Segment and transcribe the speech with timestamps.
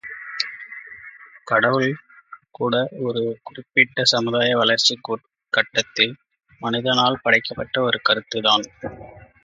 [1.47, 1.91] கடவுள்
[2.51, 2.75] கூட
[3.01, 4.95] ஒரு குறிப்பிட்ட சமுதாய வளர்ச்சி
[5.53, 6.15] கட்டத்தில்
[6.61, 8.65] மனிதனால் படைக்கப்பட்ட ஒரு கருத்துத்தான்.